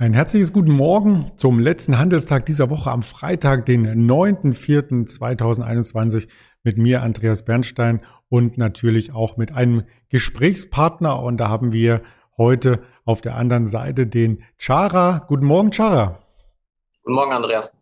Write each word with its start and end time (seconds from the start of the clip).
Ein 0.00 0.14
herzliches 0.14 0.52
guten 0.54 0.72
Morgen 0.72 1.30
zum 1.36 1.58
letzten 1.58 1.98
Handelstag 1.98 2.46
dieser 2.46 2.70
Woche 2.70 2.90
am 2.90 3.02
Freitag, 3.02 3.66
den 3.66 3.86
9.4.2021 4.10 6.26
mit 6.62 6.78
mir, 6.78 7.02
Andreas 7.02 7.44
Bernstein 7.44 8.00
und 8.30 8.56
natürlich 8.56 9.12
auch 9.12 9.36
mit 9.36 9.52
einem 9.52 9.82
Gesprächspartner. 10.08 11.22
Und 11.22 11.36
da 11.36 11.50
haben 11.50 11.74
wir 11.74 12.00
heute 12.38 12.80
auf 13.04 13.20
der 13.20 13.36
anderen 13.36 13.66
Seite 13.66 14.06
den 14.06 14.42
Chara. 14.56 15.22
Guten 15.28 15.44
Morgen, 15.44 15.70
Chara. 15.70 16.20
Guten 17.02 17.16
Morgen, 17.16 17.32
Andreas. 17.32 17.78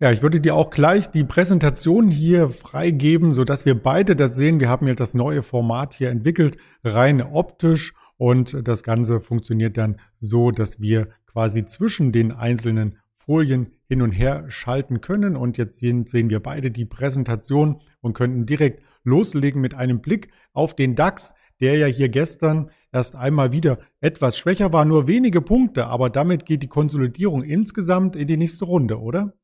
Ja, 0.00 0.10
ich 0.10 0.20
würde 0.20 0.40
dir 0.40 0.56
auch 0.56 0.70
gleich 0.70 1.12
die 1.12 1.22
Präsentation 1.22 2.10
hier 2.10 2.48
freigeben, 2.48 3.32
so 3.32 3.44
dass 3.44 3.66
wir 3.66 3.80
beide 3.80 4.16
das 4.16 4.34
sehen. 4.34 4.58
Wir 4.58 4.68
haben 4.68 4.88
ja 4.88 4.94
das 4.94 5.14
neue 5.14 5.42
Format 5.42 5.94
hier 5.94 6.10
entwickelt, 6.10 6.56
rein 6.82 7.22
optisch. 7.22 7.94
Und 8.16 8.66
das 8.66 8.82
Ganze 8.82 9.20
funktioniert 9.20 9.76
dann 9.76 10.00
so, 10.18 10.50
dass 10.50 10.80
wir 10.80 11.06
quasi 11.32 11.64
zwischen 11.64 12.12
den 12.12 12.32
einzelnen 12.32 12.98
Folien 13.14 13.72
hin 13.88 14.02
und 14.02 14.12
her 14.12 14.46
schalten 14.48 15.00
können. 15.00 15.36
Und 15.36 15.58
jetzt 15.58 15.78
sehen, 15.78 16.06
wir 16.12 16.40
beide 16.40 16.70
die 16.70 16.84
Präsentation 16.84 17.80
und 18.00 18.14
könnten 18.14 18.46
direkt 18.46 18.82
loslegen 19.04 19.60
mit 19.60 19.74
einem 19.74 20.00
Blick 20.00 20.30
auf 20.52 20.74
den 20.74 20.94
DAX, 20.94 21.34
der 21.60 21.76
ja 21.76 21.86
hier 21.86 22.08
gestern 22.08 22.70
erst 22.92 23.16
einmal 23.16 23.52
wieder 23.52 23.78
etwas 24.00 24.36
schwächer 24.36 24.72
war, 24.72 24.84
nur 24.84 25.08
wenige 25.08 25.40
Punkte, 25.40 25.86
aber 25.86 26.10
damit 26.10 26.44
geht 26.44 26.62
die 26.62 26.68
Konsolidierung 26.68 27.42
insgesamt 27.42 28.16
in 28.16 28.26
die 28.26 28.36
nächste 28.36 28.64
Runde, 28.64 29.00
oder? 29.00 29.34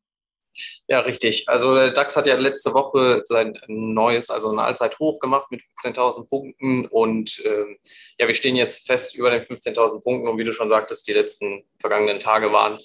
Ja, 0.86 1.00
richtig. 1.00 1.48
Also 1.48 1.74
der 1.74 1.90
DAX 1.92 2.16
hat 2.16 2.26
ja 2.26 2.36
letzte 2.36 2.72
Woche 2.74 3.22
sein 3.24 3.58
neues, 3.66 4.30
also 4.30 4.50
ein 4.50 4.58
Allzeithoch 4.58 5.20
gemacht 5.20 5.50
mit 5.50 5.62
15.000 5.82 6.28
Punkten 6.28 6.86
und 6.86 7.42
ähm, 7.44 7.78
ja, 8.18 8.26
wir 8.26 8.34
stehen 8.34 8.56
jetzt 8.56 8.86
fest 8.86 9.14
über 9.16 9.30
den 9.30 9.42
15.000 9.42 10.02
Punkten 10.02 10.28
und 10.28 10.38
wie 10.38 10.44
du 10.44 10.52
schon 10.52 10.70
sagtest, 10.70 11.06
die 11.08 11.12
letzten 11.12 11.64
vergangenen 11.78 12.20
Tage 12.20 12.52
waren 12.52 12.78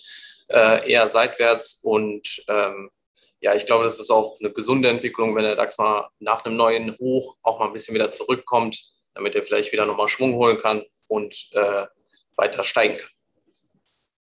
äh, 0.50 0.92
eher 0.92 1.08
seitwärts 1.08 1.80
und 1.84 2.44
ähm, 2.48 2.90
ja, 3.40 3.54
ich 3.54 3.66
glaube, 3.66 3.84
das 3.84 4.00
ist 4.00 4.10
auch 4.10 4.38
eine 4.40 4.52
gesunde 4.52 4.90
Entwicklung, 4.90 5.36
wenn 5.36 5.44
der 5.44 5.58
DAX 5.58 5.78
mal 5.78 6.08
nach 6.20 6.46
einem 6.46 6.56
neuen 6.56 6.98
Hoch 6.98 7.36
auch 7.42 7.60
mal 7.60 7.68
ein 7.68 7.74
bisschen 7.74 7.94
wieder 7.94 8.10
zurückkommt, 8.10 8.82
damit 9.14 9.36
er 9.36 9.44
vielleicht 9.44 9.74
wieder 9.74 9.86
nochmal 9.86 10.08
Schwung 10.08 10.36
holen 10.36 10.58
kann 10.58 10.84
und 11.10 11.50
äh, 11.52 11.86
weiter 12.38 12.64
steigen 12.64 12.98
kann. 12.98 13.10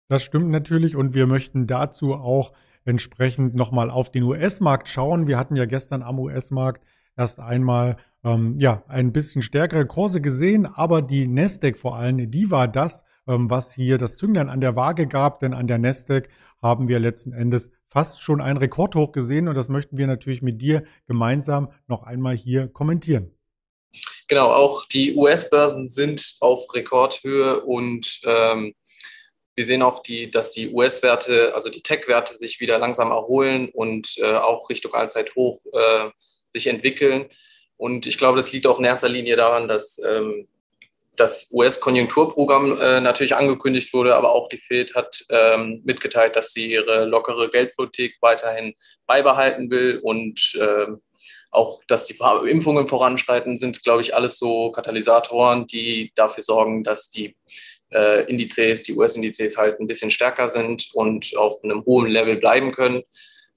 Das 0.09 0.25
stimmt 0.25 0.51
natürlich 0.51 0.97
und 0.97 1.15
wir 1.15 1.27
möchten 1.27 1.67
dazu 1.67 2.15
auch 2.15 2.53
entsprechend 2.85 3.55
nochmal 3.55 3.91
auf 3.91 4.11
den 4.11 4.23
US-Markt 4.23 4.89
schauen. 4.89 5.27
Wir 5.27 5.39
hatten 5.39 5.57
ja 5.57 5.67
gestern 5.67 6.03
am 6.03 6.19
US-Markt 6.19 6.83
erst 7.17 7.41
einmal 7.41 7.97
ähm, 8.25 8.59
ja, 8.59 8.83
ein 8.89 9.13
bisschen 9.13 9.43
stärkere 9.43 9.87
Kurse 9.87 10.21
gesehen, 10.21 10.67
aber 10.67 11.03
die 11.03 11.27
Nasdaq 11.27 11.77
vor 11.77 11.97
allem, 11.97 12.31
die 12.31 12.51
war 12.51 12.69
das, 12.69 13.05
ähm, 13.27 13.51
was 13.51 13.73
hier 13.73 13.99
das 13.99 14.17
Zünglein 14.17 14.49
an 14.49 14.61
der 14.61 14.77
Waage 14.77 15.07
gab, 15.07 15.41
denn 15.41 15.55
an 15.55 15.67
der 15.67 15.79
Nasdaq 15.79 16.29
haben 16.63 16.89
wir 16.89 16.99
letzten 16.99 17.33
Endes 17.33 17.71
fast 17.87 18.23
schon 18.23 18.41
ein 18.41 18.57
Rekordhoch 18.57 19.13
gesehen 19.13 19.49
und 19.49 19.55
das 19.55 19.69
möchten 19.69 19.97
wir 19.97 20.07
natürlich 20.07 20.43
mit 20.43 20.61
dir 20.61 20.85
gemeinsam 21.07 21.73
noch 21.87 22.03
einmal 22.03 22.37
hier 22.37 22.69
kommentieren. 22.69 23.31
Genau, 24.29 24.53
auch 24.53 24.87
die 24.87 25.17
US-Börsen 25.17 25.89
sind 25.89 26.37
auf 26.41 26.73
Rekordhöhe 26.73 27.61
und 27.61 28.21
ähm, 28.25 28.75
wir 29.61 29.67
sehen 29.67 29.83
auch, 29.83 30.03
die, 30.03 30.31
dass 30.31 30.53
die 30.53 30.73
US-Werte, 30.73 31.55
also 31.55 31.69
die 31.69 31.83
Tech-Werte 31.83 32.33
sich 32.33 32.61
wieder 32.61 32.79
langsam 32.79 33.11
erholen 33.11 33.69
und 33.69 34.17
äh, 34.17 34.33
auch 34.33 34.71
Richtung 34.71 34.95
Allzeithoch 34.95 35.61
äh, 35.75 36.09
sich 36.49 36.67
entwickeln. 36.67 37.29
Und 37.77 38.07
ich 38.07 38.17
glaube, 38.17 38.39
das 38.39 38.53
liegt 38.53 38.67
auch 38.67 38.79
in 38.79 38.87
erster 38.87 39.11
Linie 39.11 39.37
daran, 39.37 39.69
dass 39.69 39.99
ähm, 39.99 40.49
das 41.15 41.51
US-Konjunkturprogramm 41.53 42.81
äh, 42.81 43.03
natürlich 43.03 43.37
angekündigt 43.37 43.93
wurde, 43.93 44.17
aber 44.17 44.33
auch 44.33 44.49
die 44.49 44.57
Fed 44.57 44.95
hat 44.95 45.27
ähm, 45.29 45.83
mitgeteilt, 45.85 46.37
dass 46.37 46.55
sie 46.55 46.73
ihre 46.73 47.05
lockere 47.05 47.51
Geldpolitik 47.51 48.17
weiterhin 48.23 48.73
beibehalten 49.07 49.71
will 49.71 50.01
und 50.03 50.59
ähm, 50.59 51.03
auch, 51.51 51.83
dass 51.87 52.07
die 52.07 52.17
Impfungen 52.49 52.89
voranschreiten, 52.89 53.59
sind, 53.59 53.83
glaube 53.83 54.01
ich, 54.01 54.15
alles 54.15 54.39
so 54.39 54.71
Katalysatoren, 54.71 55.67
die 55.67 56.13
dafür 56.15 56.45
sorgen, 56.45 56.83
dass 56.83 57.11
die 57.11 57.37
äh, 57.93 58.25
Indizes, 58.31 58.83
die 58.83 58.95
US-Indizes 58.95 59.57
halt 59.57 59.81
ein 59.81 59.87
bisschen 59.87 60.11
stärker 60.11 60.49
sind 60.49 60.89
und 60.95 61.37
auf 61.37 61.63
einem 61.65 61.85
hohen 61.85 62.09
Level 62.09 62.37
bleiben 62.37 62.73
können. 62.73 63.03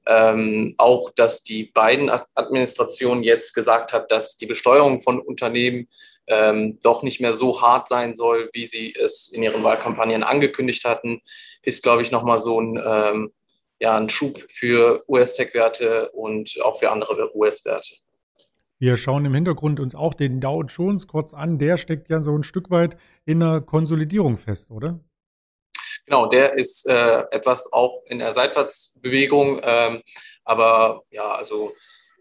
Ähm, 0.06 0.76
auch, 0.78 1.12
dass 1.12 1.44
die 1.44 1.66
beiden 1.66 2.12
Administrationen 2.36 3.24
jetzt 3.24 3.54
gesagt 3.54 3.94
hat, 3.94 4.12
dass 4.12 4.36
die 4.36 4.46
Besteuerung 4.46 5.00
von 5.00 5.20
Unternehmen 5.20 5.88
ähm, 6.28 6.80
doch 6.84 7.04
nicht 7.04 7.22
mehr 7.22 7.34
so 7.34 7.62
hart 7.62 7.88
sein 7.88 8.16
soll, 8.16 8.50
wie 8.54 8.66
sie 8.66 8.94
es 8.96 9.30
in 9.30 9.44
ihren 9.44 9.64
Wahlkampagnen 9.64 10.24
angekündigt 10.24 10.86
hatten, 10.86 11.22
ist, 11.62 11.84
glaube 11.84 12.02
ich, 12.02 12.12
nochmal 12.12 12.40
so 12.40 12.60
ein, 12.60 12.82
ähm, 12.86 13.34
ja, 13.80 13.98
ein 13.98 14.10
Schub 14.10 14.46
für 14.50 15.04
US-Tech-Werte 15.08 16.12
und 16.12 16.62
auch 16.62 16.80
für 16.80 16.92
andere 16.92 17.36
US-Werte. 17.36 17.96
Wir 18.84 18.98
schauen 18.98 19.24
im 19.24 19.34
Hintergrund 19.34 19.80
uns 19.80 19.96
auch 19.96 20.14
den 20.14 20.42
Dow 20.42 20.62
Jones 20.64 21.08
kurz 21.08 21.34
an. 21.34 21.58
Der 21.58 21.78
steckt 21.78 22.10
ja 22.10 22.22
so 22.22 22.38
ein 22.38 22.44
Stück 22.44 22.70
weit 22.70 22.98
in 23.24 23.42
einer 23.42 23.62
Konsolidierung 23.62 24.38
fest, 24.38 24.72
oder? 24.72 25.00
Genau, 26.06 26.28
der 26.28 26.56
ist 26.56 26.86
äh, 26.90 27.22
etwas 27.32 27.72
auch 27.72 28.04
in 28.08 28.20
der 28.20 28.34
Seitwärtsbewegung, 28.34 29.62
ähm, 29.64 30.02
aber 30.44 31.04
ja, 31.12 31.34
also 31.34 31.74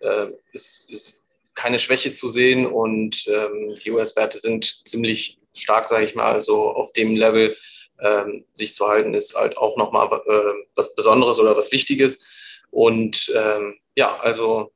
äh, 0.03 0.29
ist, 0.53 0.89
ist 0.89 1.25
keine 1.57 1.81
Schwäche 1.81 2.13
zu 2.13 2.29
sehen 2.29 2.65
und 2.65 3.27
ähm, 3.27 3.77
die 3.85 3.91
US-Werte 3.91 4.39
sind 4.39 4.87
ziemlich 4.87 5.41
stark, 5.53 5.89
sage 5.89 6.05
ich 6.05 6.15
mal, 6.15 6.31
also 6.31 6.71
auf 6.71 6.93
dem 6.93 7.17
Level 7.17 7.57
ähm, 7.99 8.45
sich 8.53 8.77
zu 8.77 8.87
halten, 8.87 9.15
ist 9.15 9.35
halt 9.35 9.57
auch 9.57 9.77
nochmal 9.77 10.07
äh, 10.29 10.65
was 10.77 10.95
Besonderes 10.95 11.41
oder 11.41 11.57
was 11.57 11.73
Wichtiges. 11.73 12.25
Und 12.71 13.33
ähm, 13.35 13.81
ja, 13.97 14.17
also 14.21 14.71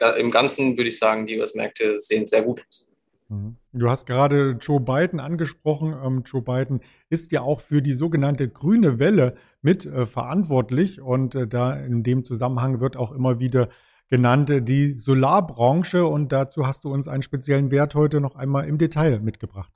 im 0.00 0.30
Ganzen 0.30 0.76
würde 0.76 0.88
ich 0.88 0.98
sagen, 0.98 1.26
die 1.26 1.38
US-Märkte 1.38 2.00
sehen 2.00 2.26
sehr 2.26 2.42
gut 2.42 2.64
aus. 2.68 2.90
Mhm. 3.28 3.56
Du 3.72 3.88
hast 3.88 4.06
gerade 4.06 4.58
Joe 4.60 4.80
Biden 4.80 5.20
angesprochen. 5.20 5.96
Ähm, 6.04 6.22
Joe 6.26 6.42
Biden 6.42 6.80
ist 7.08 7.32
ja 7.32 7.42
auch 7.42 7.60
für 7.60 7.80
die 7.80 7.94
sogenannte 7.94 8.48
grüne 8.48 8.98
Welle 8.98 9.36
mit 9.62 9.86
äh, 9.86 10.06
verantwortlich 10.06 11.00
und 11.00 11.34
äh, 11.34 11.46
da 11.46 11.74
in 11.74 12.02
dem 12.02 12.24
Zusammenhang 12.24 12.80
wird 12.80 12.96
auch 12.96 13.12
immer 13.12 13.38
wieder 13.38 13.68
genannt 14.08 14.50
äh, 14.50 14.60
die 14.60 14.98
Solarbranche 14.98 16.04
und 16.04 16.32
dazu 16.32 16.66
hast 16.66 16.84
du 16.84 16.92
uns 16.92 17.06
einen 17.06 17.22
speziellen 17.22 17.70
Wert 17.70 17.94
heute 17.94 18.20
noch 18.20 18.34
einmal 18.34 18.66
im 18.66 18.76
Detail 18.78 19.20
mitgebracht. 19.20 19.70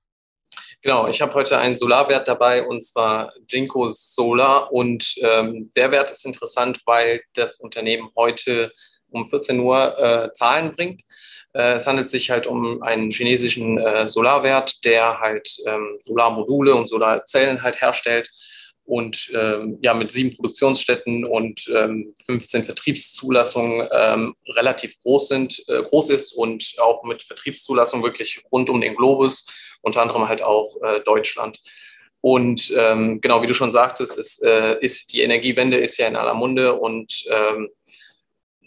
Genau, 0.82 1.08
ich 1.08 1.22
habe 1.22 1.32
heute 1.32 1.56
einen 1.56 1.76
Solarwert 1.76 2.28
dabei 2.28 2.66
und 2.66 2.84
zwar 2.84 3.32
Jinko 3.48 3.88
Solar 3.88 4.70
und 4.70 5.14
ähm, 5.22 5.70
der 5.76 5.90
Wert 5.92 6.10
ist 6.10 6.26
interessant, 6.26 6.82
weil 6.84 7.22
das 7.34 7.58
Unternehmen 7.58 8.10
heute 8.16 8.70
um 9.14 9.26
14 9.26 9.58
Uhr 9.60 9.98
äh, 9.98 10.32
Zahlen 10.32 10.74
bringt. 10.74 11.02
Äh, 11.52 11.74
es 11.74 11.86
handelt 11.86 12.10
sich 12.10 12.30
halt 12.30 12.46
um 12.46 12.82
einen 12.82 13.10
chinesischen 13.10 13.78
äh, 13.78 14.08
Solarwert, 14.08 14.84
der 14.84 15.20
halt 15.20 15.48
ähm, 15.66 15.98
Solarmodule 16.00 16.74
und 16.74 16.88
Solarzellen 16.88 17.62
halt 17.62 17.80
herstellt 17.80 18.28
und 18.86 19.30
ähm, 19.34 19.78
ja 19.80 19.94
mit 19.94 20.10
sieben 20.10 20.34
Produktionsstätten 20.34 21.24
und 21.24 21.70
ähm, 21.74 22.14
15 22.26 22.64
Vertriebszulassungen 22.64 23.88
ähm, 23.90 24.34
relativ 24.48 25.00
groß 25.00 25.28
sind, 25.28 25.62
äh, 25.68 25.82
groß 25.82 26.10
ist 26.10 26.32
und 26.34 26.74
auch 26.78 27.02
mit 27.04 27.22
Vertriebszulassungen 27.22 28.04
wirklich 28.04 28.42
rund 28.52 28.68
um 28.68 28.80
den 28.80 28.94
Globus, 28.94 29.46
unter 29.80 30.02
anderem 30.02 30.28
halt 30.28 30.42
auch 30.42 30.68
äh, 30.82 31.00
Deutschland. 31.00 31.60
Und 32.20 32.72
ähm, 32.76 33.20
genau 33.20 33.42
wie 33.42 33.46
du 33.46 33.54
schon 33.54 33.72
sagtest, 33.72 34.18
ist, 34.18 34.42
äh, 34.42 34.78
ist 34.80 35.12
die 35.12 35.20
Energiewende 35.20 35.76
ist 35.76 35.98
ja 35.98 36.06
in 36.06 36.16
aller 36.16 36.34
Munde 36.34 36.74
und 36.74 37.24
ähm, 37.30 37.68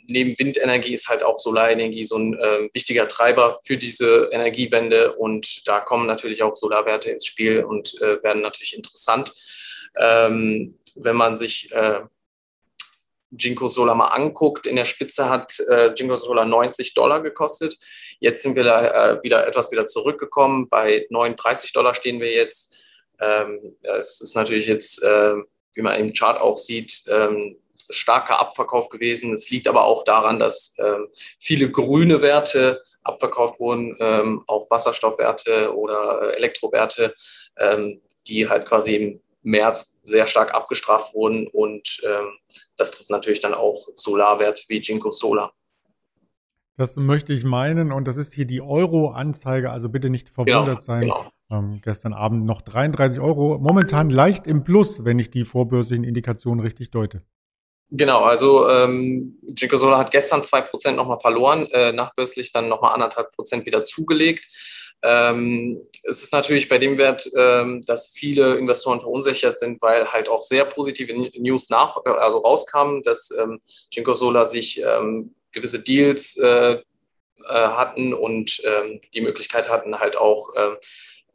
neben 0.07 0.37
Windenergie 0.39 0.93
ist 0.93 1.07
halt 1.07 1.23
auch 1.23 1.39
Solarenergie 1.39 2.05
so 2.05 2.17
ein 2.17 2.33
äh, 2.33 2.69
wichtiger 2.73 3.07
Treiber 3.07 3.59
für 3.63 3.77
diese 3.77 4.29
Energiewende. 4.31 5.13
Und 5.13 5.67
da 5.67 5.79
kommen 5.79 6.07
natürlich 6.07 6.43
auch 6.43 6.55
Solarwerte 6.55 7.11
ins 7.11 7.25
Spiel 7.25 7.63
und 7.63 7.99
äh, 8.01 8.23
werden 8.23 8.41
natürlich 8.41 8.75
interessant. 8.75 9.33
Ähm, 9.99 10.77
wenn 10.95 11.15
man 11.15 11.37
sich 11.37 11.71
äh, 11.71 12.01
Jinko 13.31 13.67
Solar 13.67 13.95
mal 13.95 14.07
anguckt, 14.07 14.65
in 14.65 14.77
der 14.77 14.85
Spitze 14.85 15.29
hat 15.29 15.59
äh, 15.69 15.93
Jinko 15.93 16.15
Solar 16.15 16.45
90 16.45 16.93
Dollar 16.93 17.21
gekostet. 17.21 17.77
Jetzt 18.19 18.41
sind 18.41 18.55
wir 18.55 18.63
da 18.63 19.11
äh, 19.11 19.23
wieder 19.23 19.45
etwas 19.45 19.71
wieder 19.71 19.85
zurückgekommen. 19.85 20.69
Bei 20.69 21.05
39 21.09 21.73
Dollar 21.73 21.93
stehen 21.93 22.19
wir 22.19 22.31
jetzt. 22.31 22.75
Ähm, 23.19 23.75
es 23.81 24.21
ist 24.21 24.35
natürlich 24.35 24.67
jetzt, 24.67 25.03
äh, 25.03 25.35
wie 25.73 25.81
man 25.81 25.99
im 25.99 26.13
Chart 26.13 26.39
auch 26.39 26.57
sieht, 26.57 27.03
ähm, 27.09 27.57
starker 27.89 28.39
Abverkauf 28.39 28.89
gewesen. 28.89 29.33
Es 29.33 29.49
liegt 29.49 29.67
aber 29.67 29.83
auch 29.85 30.03
daran, 30.03 30.39
dass 30.39 30.75
ähm, 30.79 31.07
viele 31.37 31.71
grüne 31.71 32.21
Werte 32.21 32.81
abverkauft 33.03 33.59
wurden, 33.59 33.95
ähm, 33.99 34.43
auch 34.47 34.69
Wasserstoffwerte 34.69 35.75
oder 35.75 36.21
äh, 36.33 36.35
Elektrowerte, 36.35 37.15
ähm, 37.57 38.01
die 38.27 38.49
halt 38.49 38.65
quasi 38.65 38.95
im 38.95 39.21
März 39.43 39.97
sehr 40.01 40.27
stark 40.27 40.53
abgestraft 40.53 41.13
wurden. 41.13 41.47
Und 41.47 42.01
ähm, 42.05 42.27
das 42.75 42.91
trifft 42.91 43.09
natürlich 43.09 43.39
dann 43.39 43.53
auch 43.53 43.87
Solarwerte 43.95 44.63
wie 44.67 44.79
Jinko 44.79 45.11
Solar. 45.11 45.53
Das 46.75 46.95
möchte 46.95 47.33
ich 47.33 47.43
meinen 47.43 47.91
und 47.91 48.07
das 48.07 48.17
ist 48.17 48.33
hier 48.33 48.45
die 48.45 48.61
Euro-Anzeige, 48.61 49.71
also 49.71 49.89
bitte 49.89 50.11
nicht 50.11 50.29
verwundert 50.29 50.65
genau, 50.65 50.79
sein. 50.79 51.01
Genau. 51.01 51.31
ähm, 51.49 51.81
gestern 51.83 52.13
Abend 52.13 52.45
noch 52.45 52.61
33 52.61 53.19
Euro. 53.19 53.57
Momentan 53.57 54.11
leicht 54.11 54.45
im 54.45 54.63
Plus, 54.63 55.03
wenn 55.03 55.17
ich 55.17 55.31
die 55.31 55.43
vorbörslichen 55.43 56.03
Indikationen 56.03 56.59
richtig 56.59 56.91
deute. 56.91 57.23
Genau, 57.89 58.23
also 58.23 58.69
ähm, 58.69 59.37
Ginkgo 59.43 59.77
Solar 59.77 59.99
hat 59.99 60.11
gestern 60.11 60.43
zwei 60.43 60.61
Prozent 60.61 60.97
nochmal 60.97 61.19
verloren, 61.19 61.67
äh, 61.67 61.93
nachbörslich 61.93 62.51
dann 62.51 62.67
nochmal 62.67 62.93
anderthalb 62.93 63.31
Prozent 63.33 63.65
wieder 63.65 63.83
zugelegt. 63.83 64.45
Ähm, 65.03 65.81
es 66.03 66.23
ist 66.23 66.33
natürlich 66.33 66.67
bei 66.67 66.79
dem 66.79 66.97
Wert, 66.97 67.29
ähm, 67.35 67.83
dass 67.85 68.09
viele 68.09 68.55
Investoren 68.55 68.99
verunsichert 68.99 69.57
sind, 69.57 69.81
weil 69.81 70.11
halt 70.11 70.27
auch 70.27 70.43
sehr 70.43 70.65
positive 70.65 71.13
News 71.39 71.69
nach, 71.69 71.97
also 72.03 72.39
rauskamen, 72.39 73.03
dass 73.03 73.31
ähm, 73.31 73.61
Ginkgo 73.91 74.15
Solar 74.15 74.47
sich 74.47 74.81
ähm, 74.83 75.35
gewisse 75.51 75.79
Deals 75.79 76.37
äh, 76.37 76.73
äh, 76.73 76.81
hatten 77.47 78.13
und 78.13 78.61
ähm, 78.65 78.99
die 79.13 79.21
Möglichkeit 79.21 79.69
hatten, 79.69 79.99
halt 79.99 80.17
auch 80.17 80.53
äh, 80.55 80.75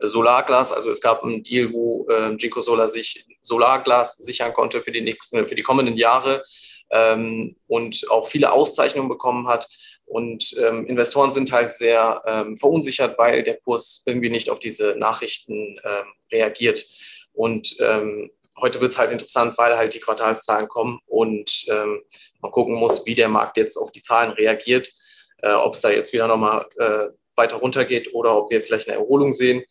Solarglas. 0.02 0.72
Also 0.72 0.90
es 0.90 1.00
gab 1.00 1.22
einen 1.22 1.42
Deal, 1.42 1.72
wo 1.72 2.06
äh, 2.08 2.34
Ginkgo 2.36 2.60
Solar 2.60 2.88
sich 2.88 3.26
Solarglas 3.40 4.16
sichern 4.16 4.52
konnte 4.52 4.80
für 4.80 4.92
die 4.92 5.00
nächsten, 5.00 5.46
für 5.46 5.54
die 5.54 5.62
kommenden 5.62 5.96
Jahre 5.96 6.44
ähm, 6.90 7.56
und 7.66 8.10
auch 8.10 8.28
viele 8.28 8.52
Auszeichnungen 8.52 9.08
bekommen 9.08 9.48
hat. 9.48 9.68
Und 10.04 10.54
ähm, 10.58 10.86
Investoren 10.86 11.30
sind 11.30 11.52
halt 11.52 11.72
sehr 11.72 12.22
ähm, 12.26 12.56
verunsichert, 12.56 13.18
weil 13.18 13.42
der 13.42 13.58
Kurs 13.58 14.02
irgendwie 14.04 14.30
nicht 14.30 14.50
auf 14.50 14.58
diese 14.58 14.94
Nachrichten 14.98 15.80
ähm, 15.84 16.06
reagiert. 16.30 16.84
Und 17.32 17.76
ähm, 17.80 18.30
heute 18.60 18.80
wird 18.80 18.92
es 18.92 18.98
halt 18.98 19.12
interessant, 19.12 19.56
weil 19.56 19.76
halt 19.76 19.94
die 19.94 20.00
Quartalszahlen 20.00 20.68
kommen 20.68 21.00
und 21.06 21.64
ähm, 21.68 22.02
man 22.40 22.52
gucken 22.52 22.74
muss, 22.74 23.06
wie 23.06 23.14
der 23.14 23.28
Markt 23.28 23.56
jetzt 23.56 23.76
auf 23.76 23.90
die 23.90 24.02
Zahlen 24.02 24.32
reagiert, 24.32 24.90
äh, 25.38 25.52
ob 25.52 25.74
es 25.74 25.80
da 25.80 25.90
jetzt 25.90 26.12
wieder 26.12 26.28
nochmal 26.28 26.66
äh, 26.78 27.08
weiter 27.36 27.56
runtergeht 27.56 28.14
oder 28.14 28.36
ob 28.36 28.50
wir 28.50 28.62
vielleicht 28.62 28.88
eine 28.88 28.98
Erholung 28.98 29.32
sehen. 29.32 29.64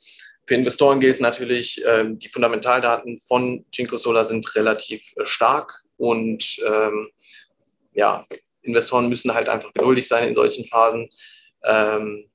Für 0.46 0.56
Investoren 0.56 1.00
gilt 1.00 1.22
natürlich, 1.22 1.82
ähm, 1.86 2.18
die 2.20 2.28
Fundamentaldaten 2.28 3.20
von 3.20 3.66
Ginkgo 3.72 3.98
Solar 3.98 4.26
sind 4.26 4.56
relativ 4.56 5.14
äh, 5.18 5.26
stark 5.26 5.84
und 5.98 6.60
ähm, 6.66 7.10
ja, 7.94 8.26
Investoren 8.62 9.10
müssen 9.10 9.34
halt 9.34 9.50
einfach 9.50 9.74
geduldig 9.74 10.08
sein 10.08 10.28
in 10.28 10.36
solchen 10.36 10.66
Phasen. 10.66 11.10
Ähm, 11.64 12.30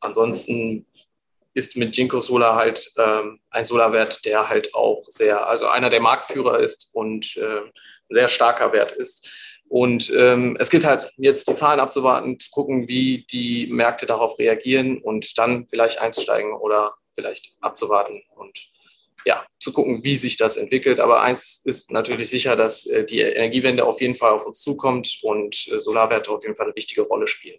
ansonsten 0.00 0.86
ist 1.54 1.76
mit 1.76 1.94
Ginkgo 1.94 2.20
Solar 2.20 2.56
halt 2.56 2.92
ähm, 2.96 3.40
ein 3.50 3.64
Solarwert, 3.64 4.24
der 4.24 4.48
halt 4.48 4.74
auch 4.74 5.04
sehr, 5.08 5.46
also 5.46 5.66
einer 5.66 5.90
der 5.90 6.00
Marktführer 6.00 6.60
ist 6.60 6.90
und 6.94 7.36
äh, 7.36 7.60
sehr 8.08 8.28
starker 8.28 8.72
Wert 8.72 8.92
ist. 8.92 9.28
Und 9.72 10.12
ähm, 10.14 10.54
es 10.60 10.68
gilt 10.68 10.84
halt 10.84 11.10
jetzt 11.16 11.48
die 11.48 11.54
Zahlen 11.54 11.80
abzuwarten, 11.80 12.38
zu 12.38 12.50
gucken, 12.50 12.88
wie 12.88 13.24
die 13.30 13.68
Märkte 13.68 14.04
darauf 14.04 14.38
reagieren 14.38 14.98
und 14.98 15.38
dann 15.38 15.66
vielleicht 15.66 15.98
einzusteigen 15.98 16.52
oder 16.52 16.92
vielleicht 17.14 17.56
abzuwarten 17.62 18.20
und 18.36 18.70
ja, 19.24 19.46
zu 19.58 19.72
gucken, 19.72 20.04
wie 20.04 20.14
sich 20.16 20.36
das 20.36 20.58
entwickelt. 20.58 21.00
Aber 21.00 21.22
eins 21.22 21.62
ist 21.64 21.90
natürlich 21.90 22.28
sicher, 22.28 22.54
dass 22.54 22.84
äh, 22.84 23.06
die 23.06 23.20
Energiewende 23.20 23.86
auf 23.86 24.02
jeden 24.02 24.14
Fall 24.14 24.32
auf 24.32 24.44
uns 24.44 24.60
zukommt 24.60 25.20
und 25.22 25.66
äh, 25.72 25.80
Solarwerte 25.80 26.30
auf 26.32 26.42
jeden 26.42 26.54
Fall 26.54 26.66
eine 26.66 26.76
wichtige 26.76 27.00
Rolle 27.00 27.26
spielen. 27.26 27.56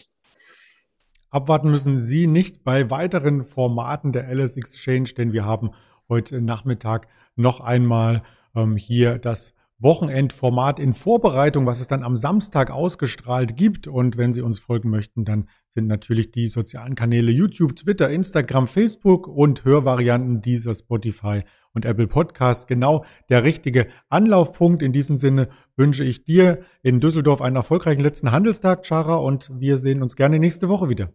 Abwarten 1.32 1.72
müssen 1.72 1.98
Sie 1.98 2.28
nicht 2.28 2.64
bei 2.64 2.92
weiteren 2.92 3.44
Formaten 3.44 4.12
der 4.12 4.32
LS 4.32 4.56
Exchange, 4.56 5.10
denn 5.18 5.34
wir 5.34 5.46
haben 5.46 5.72
heute 6.10 6.42
Nachmittag 6.42 7.08
noch 7.36 7.60
einmal 7.60 8.22
ähm, 8.56 8.78
hier 8.78 9.18
das 9.18 9.56
Wochenendformat 9.84 10.80
in 10.80 10.94
Vorbereitung, 10.94 11.66
was 11.66 11.82
es 11.82 11.88
dann 11.88 12.04
am 12.04 12.18
Samstag 12.18 12.72
ausgestrahlt 12.72 13.58
gibt. 13.58 13.88
Und 13.88 14.18
wenn 14.18 14.34
Sie 14.34 14.42
uns 14.42 14.60
folgen 14.60 14.90
möchten, 14.90 15.26
dann 15.26 15.50
sind 15.68 15.88
natürlich 15.88 16.32
die 16.32 16.48
sozialen 16.48 16.96
Kanäle 16.96 17.32
YouTube, 17.32 17.76
Twitter, 17.76 18.10
Instagram, 18.10 18.68
Facebook 18.68 19.28
und 19.28 19.66
Hörvarianten 19.66 20.42
dieser 20.42 20.74
Spotify 20.74 21.44
und 21.74 21.86
Apple 21.86 22.08
Podcast 22.08 22.68
genau 22.68 23.04
der 23.30 23.44
richtige 23.44 23.88
Anlaufpunkt. 24.10 24.82
In 24.82 24.94
diesem 24.94 25.18
Sinne 25.18 25.50
wünsche 25.76 26.04
ich 26.04 26.24
dir 26.24 26.62
in 26.82 27.00
Düsseldorf 27.00 27.42
einen 27.42 27.58
erfolgreichen 27.58 28.02
letzten 28.02 28.32
Handelstag, 28.32 28.86
Chara, 28.86 29.16
und 29.18 29.52
wir 29.54 29.78
sehen 29.78 30.02
uns 30.02 30.16
gerne 30.16 30.40
nächste 30.40 30.70
Woche 30.70 30.90
wieder. 30.90 31.12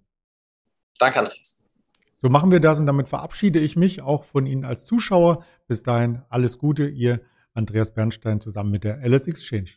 Danke, 0.98 1.20
Andreas. 1.20 1.70
So 2.20 2.28
machen 2.28 2.50
wir 2.50 2.60
das 2.60 2.80
und 2.80 2.86
damit 2.86 3.08
verabschiede 3.08 3.60
ich 3.60 3.76
mich 3.76 4.02
auch 4.02 4.24
von 4.24 4.44
Ihnen 4.44 4.64
als 4.64 4.86
Zuschauer. 4.86 5.44
Bis 5.68 5.84
dahin 5.84 6.22
alles 6.28 6.58
Gute, 6.58 6.88
ihr 6.88 7.20
Andreas 7.58 7.92
Bernstein 7.92 8.40
zusammen 8.40 8.70
mit 8.70 8.84
der 8.84 9.04
LS 9.06 9.26
Exchange. 9.26 9.70